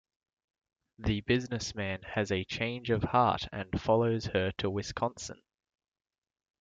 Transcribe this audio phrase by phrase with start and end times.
[0.97, 5.43] The businessman has a change of heart and follows her to Wisconsin.